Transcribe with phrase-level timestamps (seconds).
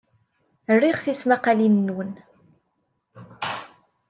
[0.81, 2.11] Riɣ tismaqqalin-nwen.